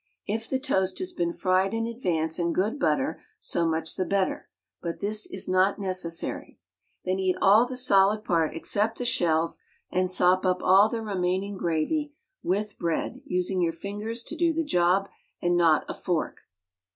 If 0.25 0.49
the 0.49 0.57
toast 0.57 0.97
has 0.97 1.13
been 1.13 1.31
fried 1.31 1.75
in 1.75 1.85
advance 1.85 2.39
in 2.39 2.53
good 2.53 2.79
butter, 2.79 3.21
so 3.37 3.67
much 3.67 3.95
the 3.95 4.03
better, 4.03 4.49
but 4.81 4.99
this 4.99 5.27
is 5.27 5.47
not 5.47 5.77
necessary. 5.77 6.57
Then 7.05 7.19
eat 7.19 7.35
all 7.39 7.67
the 7.67 7.77
solid 7.77 8.23
part 8.23 8.55
except 8.57 8.97
the 8.97 9.05
shells 9.05 9.59
and 9.91 10.09
sop 10.09 10.43
up 10.43 10.63
all 10.63 10.89
the 10.89 11.03
remaining 11.03 11.55
gravy 11.55 12.15
with 12.41 12.79
bread, 12.79 13.21
using 13.25 13.61
your 13.61 13.73
fingers 13.73 14.23
to 14.23 14.35
do 14.35 14.51
the 14.53 14.63
job 14.65 15.07
and 15.39 15.55
not 15.55 15.85
a 15.87 15.93
fork. 15.93 16.45